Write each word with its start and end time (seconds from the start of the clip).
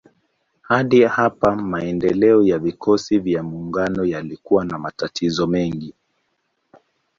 Hadi 0.61 1.01
hapa 1.03 1.55
maendeleo 1.55 2.43
ya 2.43 2.59
vikosi 2.59 3.19
vya 3.19 3.43
maungano 3.43 4.05
yalikuwa 4.05 4.65
na 4.65 4.79
matatizo 4.79 5.47
mengi. 5.47 5.93